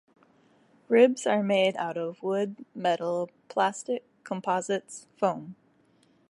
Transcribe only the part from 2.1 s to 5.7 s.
wood, metal, plastic, composites, foam.